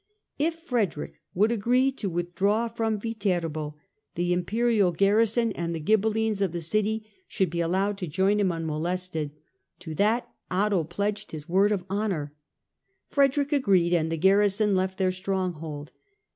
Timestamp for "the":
4.15-4.33, 5.75-5.79, 6.53-6.61, 14.11-14.17